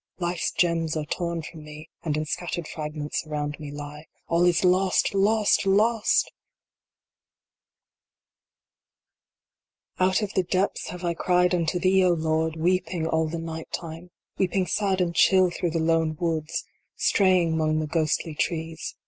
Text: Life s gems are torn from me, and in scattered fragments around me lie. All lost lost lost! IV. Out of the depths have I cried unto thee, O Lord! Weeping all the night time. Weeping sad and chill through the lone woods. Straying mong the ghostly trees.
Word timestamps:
Life 0.17 0.39
s 0.39 0.51
gems 0.57 0.97
are 0.97 1.05
torn 1.05 1.43
from 1.43 1.63
me, 1.63 1.91
and 2.03 2.17
in 2.17 2.25
scattered 2.25 2.67
fragments 2.67 3.23
around 3.27 3.59
me 3.59 3.69
lie. 3.69 4.07
All 4.27 4.51
lost 4.63 5.13
lost 5.13 5.63
lost! 5.63 6.25
IV. 6.25 6.33
Out 10.07 10.21
of 10.23 10.33
the 10.33 10.41
depths 10.41 10.87
have 10.89 11.03
I 11.03 11.13
cried 11.13 11.53
unto 11.53 11.77
thee, 11.77 12.03
O 12.03 12.13
Lord! 12.13 12.55
Weeping 12.55 13.05
all 13.05 13.27
the 13.27 13.37
night 13.37 13.71
time. 13.71 14.09
Weeping 14.39 14.65
sad 14.65 15.01
and 15.01 15.13
chill 15.13 15.51
through 15.51 15.69
the 15.69 15.77
lone 15.77 16.17
woods. 16.19 16.65
Straying 16.95 17.55
mong 17.55 17.79
the 17.79 17.85
ghostly 17.85 18.33
trees. 18.33 18.95